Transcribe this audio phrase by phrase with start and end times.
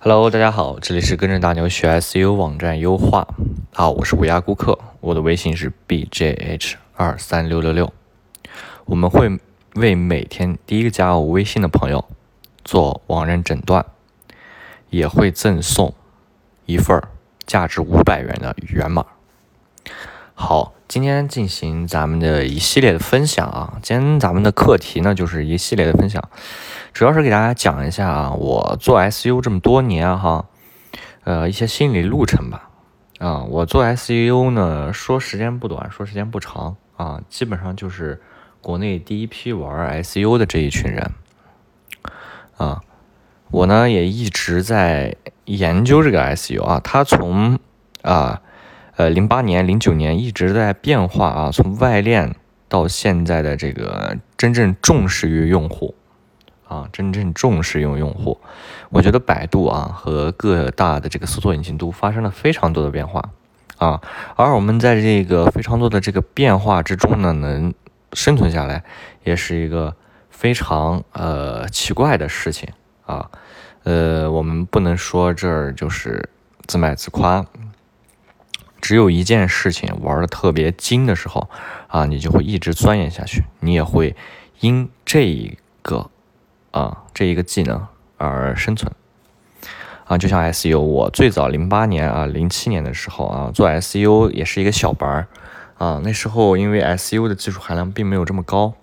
[0.00, 3.26] Hello，大家好，这里是跟着大牛学 SEO 网站优化。
[3.74, 7.92] 好，我是乌鸦顾客，我的微信是 bjh 二三六六六。
[8.84, 9.40] 我们会
[9.74, 12.08] 为每天第一个加我微信的朋友
[12.62, 13.84] 做网站诊断，
[14.90, 15.92] 也会赠送
[16.66, 17.02] 一份
[17.44, 19.04] 价值五百元的源码。
[20.32, 23.78] 好，今天进行咱们的一系列的分享啊。
[23.82, 26.30] 今天咱们的课题呢，就是一系列的分享，
[26.94, 30.46] 主要是给大家讲一下啊，我做 SU 这么多年哈，
[31.24, 32.70] 呃，一些心理路程吧。
[33.18, 38.22] 啊，我做 SU 呢，说时间不短，说时间不长啊，基本上就是
[38.62, 41.12] 国内第一批玩 SU 的这一群人
[42.56, 42.80] 啊。
[43.50, 45.14] 我呢也一直在
[45.44, 47.58] 研究这个 SU 啊，它从
[48.00, 48.40] 啊。
[48.98, 52.34] 呃，零八年、零九年一直在变化啊，从外链
[52.68, 55.94] 到现在的这个真正重视于用户
[56.66, 58.40] 啊，真正重视用用户，
[58.90, 63.22] 我觉得百度啊和各大的这个搜索引擎都发生了非常多的变化
[63.76, 64.02] 啊，
[64.34, 67.72] 而我们在这个非常多的这个变化之中呢，能
[68.14, 68.82] 生存下来，
[69.22, 69.94] 也是一个
[70.28, 72.68] 非常呃奇怪的事情
[73.06, 73.30] 啊，
[73.84, 76.28] 呃，我们不能说这儿就是
[76.66, 77.46] 自卖自夸。
[78.80, 81.48] 只有一件事情玩的特别精的时候，
[81.88, 84.14] 啊，你就会一直钻研下去，你也会
[84.60, 86.10] 因这一个
[86.70, 88.92] 啊这一个技能而生存，
[90.06, 95.26] 啊，就像 SU，我最早零八年啊零七年的时候啊做 SU 也是一个小白儿
[95.76, 98.74] 啊，那时候因为 SU 的技术含量并没有这么高，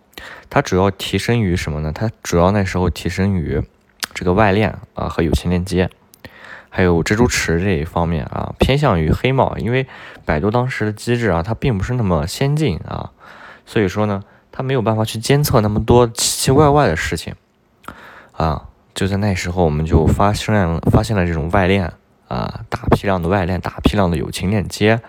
[0.50, 1.92] 它主要提升于什么呢？
[1.92, 3.62] 它主要那时候提升于
[4.14, 5.90] 这个外链啊和友情链接。
[6.76, 9.88] 还有蜘蛛池这一方面啊，偏向于黑帽，因为
[10.26, 13.12] 百度当时的机制啊，它并不是那么先进啊，
[13.66, 17.34] 所以说呢，它没有办法去监测那么多奇奇怪怪的事情
[18.34, 18.66] 啊。
[18.94, 21.94] 就在那时候，我们就发现了发现了这种外链
[22.28, 25.00] 啊，大批量的外链，大批量的友情链接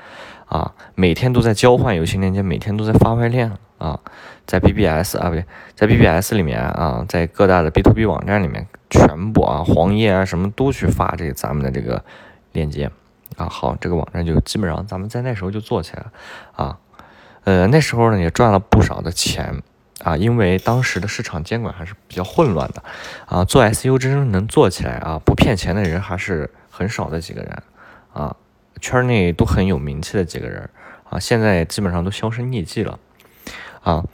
[0.44, 3.98] 啊，每天都在交换友情链接，每天都在发外链啊，
[4.46, 8.68] 在 BBS 啊不对，在 BBS 里面啊，在各大的 B to B 网站里面。
[8.88, 12.04] 全部啊，黄页啊，什么都去发这咱们的这个
[12.52, 12.90] 链接
[13.36, 13.48] 啊。
[13.48, 16.12] 好，这个网站就基本上咱们在那时候就做起来了
[16.54, 16.78] 啊。
[17.44, 19.62] 呃，那时候呢也赚了不少的钱
[20.04, 22.82] 啊，因为当时的市场监管还是比较混乱的
[23.26, 23.44] 啊。
[23.44, 27.62] 做 SU 真正能做起来啊，不骗钱的人还是很少的几个人
[28.12, 28.36] 啊，
[28.80, 30.70] 圈内都很有名气的几个人
[31.10, 32.98] 啊，现在基本上都销声匿迹了
[33.82, 34.04] 啊。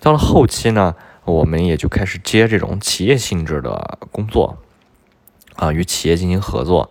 [0.00, 0.96] 到了后期呢。
[1.24, 4.58] 我们也就开始接这种企业性质的工作，
[5.54, 6.90] 啊，与企业进行合作，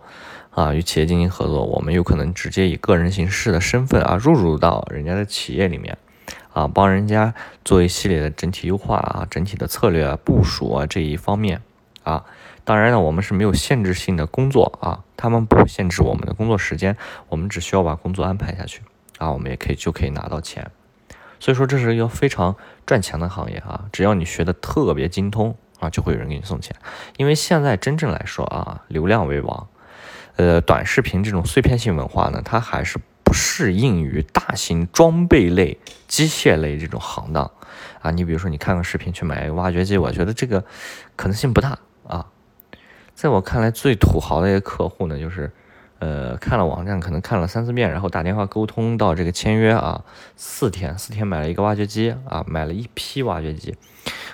[0.50, 5.98] 啊，与企业进行合作，我们有可能直接以个人形式的身份啊，入入到人家的企业里面，
[6.54, 11.60] 啊，帮人家做一系列的整体优化啊，整体的策略啊部署啊这一方面，
[12.02, 12.24] 啊，
[12.64, 16.96] 当然呢，我们是没有限制性的工作啊，他们不限制我们的工作时间，
[17.28, 18.80] 我们只需要把工作安排下去，
[19.18, 20.70] 啊，我们也可以就可以拿到钱。
[21.42, 22.54] 所以说这是一个非常
[22.86, 23.86] 赚钱的行业啊！
[23.90, 26.76] 只要你学的特别精通啊，就会有人给你送钱。
[27.16, 29.66] 因为现在真正来说啊，流量为王，
[30.36, 37.50] 呃，短视频这种碎片性文化呢，它还是不适应于大型装备类、机械类这种行当
[38.00, 38.12] 啊。
[38.12, 40.64] 你比如说，你看个视频去买一个挖掘机，我觉得这个
[41.16, 41.76] 可能性不大
[42.06, 42.28] 啊。
[43.16, 45.52] 在我看来，最土豪的一个客户呢，就是。
[46.02, 50.02] 呃，看了网站，可能看了三四遍，然后打电话沟通到这个签约啊，
[50.34, 53.76] 四天，四天买了一个挖掘机啊，买了一批挖掘机，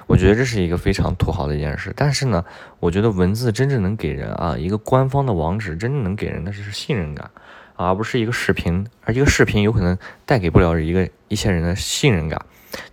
[0.07, 1.93] 我觉得这是一个非常土豪的一件事。
[1.95, 2.43] 但是呢，
[2.81, 7.31] 我觉得文字真正能给人啊，一个官方的网址真正能给人的是信任感，
[7.77, 12.41] 而不是一个视频，而一个视频有可能带给不了一个一些人的信任感。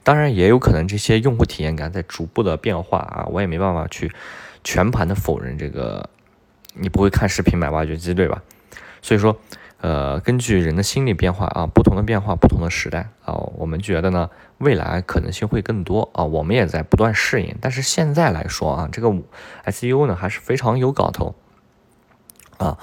[0.03, 4.12] 当然，也有可能这些用户体验感在逐步的变化啊，我也没办法去
[4.66, 6.09] 全盘的否认这个，
[6.74, 8.44] 你不会看视频买挖掘机，对吧？
[9.06, 9.38] 所以说，
[9.82, 17.56] 呃，根据人的心理变化啊，不同的变化，不同的时代啊，我们觉得呢，未来可能性会更多啊，我们也在不断适应。
[17.62, 19.14] 但是现在来说啊，这个
[19.64, 21.36] S U 呢还是非常有搞头
[22.58, 22.80] 啊，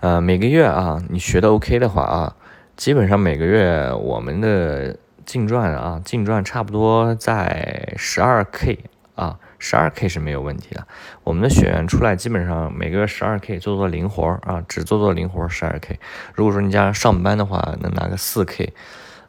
[0.00, 2.36] 呃，每个月啊，你学的 OK 的话啊，
[2.76, 8.78] 基本上每个月我们的净赚啊，净赚差不多在十二 K
[9.14, 9.38] 啊。
[9.64, 10.84] 十二 K 是没有问题的，
[11.22, 16.00] 我们的学员出来基本上每个月十二 K 做做零活啊，只做做零活十二 K。
[16.34, 18.72] 如果说你加上上班的话，能拿个四 K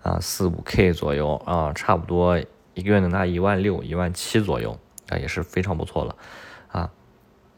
[0.02, 2.40] 啊，四五 K 左右啊，差不多
[2.74, 4.76] 一个月能拿一万六、一万七左右
[5.10, 6.16] 啊，也是非常不错了
[6.72, 6.90] 啊。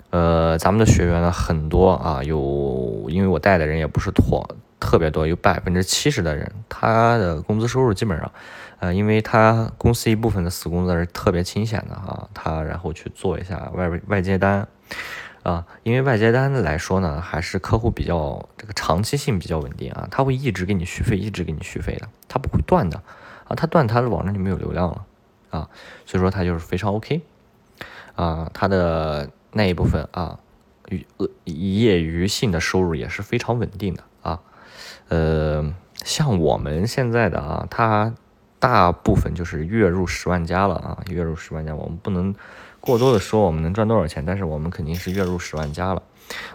[0.10, 4.46] 呃，咱们的学员呢很多啊，有因为我带的人也不是托
[4.86, 8.32] 特别多，有百分之七十的人，他的工资收入基本上。
[8.78, 14.68] 呃，因为他公司一部分的死工资是特别清闲的哈，他然后去做一下外外接单，
[15.42, 23.02] 啊，因为外接单来说呢，还是客户比较这个长期性比较稳定啊，他会一直给你续费，一直给你续费的，他不会断的。
[23.46, 25.06] 啊，他断他的网站就没有流量了。
[25.50, 25.70] 啊，
[26.06, 27.22] 所以说他就是非常 OK
[28.16, 30.38] 啊，他的那一部分啊，
[31.18, 34.04] 呃业余性的收入也是非常稳定的，
[35.10, 35.74] 呃，
[36.04, 38.14] 像我们现在的啊，他。
[38.58, 42.34] 大部分就是月入十万加了啊，月入十万加，我们不能
[42.80, 46.02] 过多的说我们能赚多少钱，但是我们肯定是月入十万加了。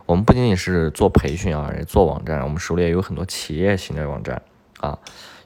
[0.07, 4.43] 我们不仅仅是做培训啊，也做网站，我们手里也有很多企业型的网站
[4.81, 4.99] 啊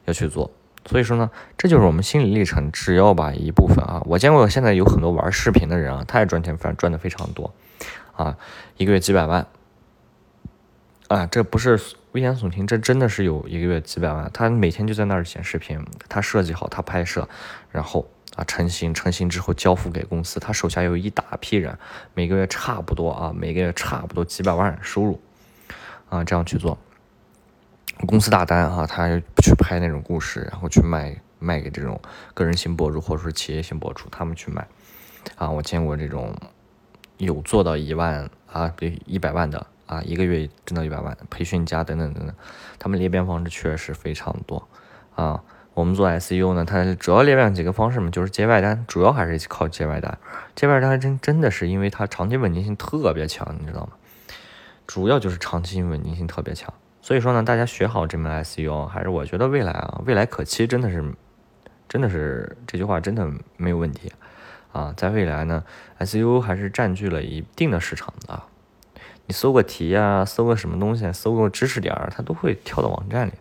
[0.05, 0.49] 要去做。
[0.87, 2.71] 所以说呢，这就是我们心理历程。
[2.71, 7.53] 只要把一部分啊，我见过现在有很多玩视频的人啊，他也赚钱，反正赚的非常多
[8.15, 8.37] 啊，
[8.77, 9.45] 一个月几百万。
[11.09, 11.79] 啊，这不是
[12.15, 14.31] 危言耸听，这真的是有一个月几百万。
[14.33, 17.27] 他每天就在那儿剪视频，他设计好，他拍摄，
[17.69, 20.39] 然后啊成型，成型之后交付给公司。
[20.39, 21.77] 他手下有一大批人，
[22.13, 25.19] 每个月差不多啊，每个月差不多几百万收入
[26.07, 26.77] 啊，这样去做。
[28.07, 29.09] 公司大单啊，他
[29.43, 31.99] 去拍那种故事，然后去卖卖给这种
[32.33, 34.65] 个人型博主或者说企业型博主，他们去卖。
[35.35, 36.33] 啊，我见过这种
[37.17, 39.67] 有做到一万啊，比一百万的。
[39.85, 42.35] 啊，一个月挣到一百万，培训加等等等等，
[42.79, 44.67] 他们裂变方式确实非常多
[45.15, 45.43] 啊。
[45.73, 50.17] 我们做 SEO 呢，它主要裂变几个方式嘛，就是接外单，主要还是靠接外单。
[50.55, 53.89] 接外单真真的是因为它长期稳定性特别强，你知道吗？
[54.87, 56.73] 主要就是长期稳定性特别强。
[57.01, 61.13] 所以说呢，大家学好这门 SEO，还是我觉得未来啊，未来可期，真的是，
[61.89, 64.13] 真的是这句话真的没有问题
[64.71, 64.93] 啊。
[64.95, 65.63] 在未来呢
[65.99, 68.41] ，SEO 还是占据了一定的市场的。
[69.27, 73.33] 你搜个题啊，搜个什么东西，搜个知识点儿，它都会跳到网站里。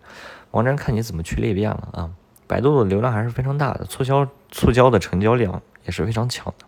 [0.51, 2.11] 网站看你怎么去裂变了啊。
[2.47, 6.67] 百度的流量还是非常大的，促销促销的成交量也是非常强的。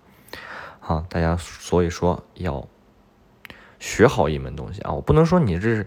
[0.81, 2.67] 好，大家所以说要
[3.79, 4.93] 学好一门东西啊。
[4.93, 5.87] 我不能说你这是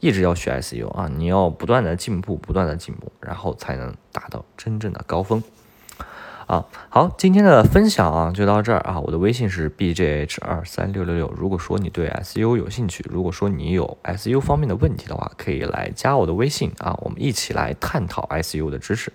[0.00, 5.42] 一直要学 SEO 啊，你要不断的进步，不断的进步，然后才能达到真正的高峰。
[6.48, 8.98] 啊，好，今天的分享啊就到这儿啊。
[8.98, 11.30] 我的微信是 b j h 二三六六六。
[11.36, 19.12] 如果说你对 S U 有兴趣，如果说你有 S U 方面的问题的话，可以来加我的微信啊，我们一起来探讨 S U 的知识。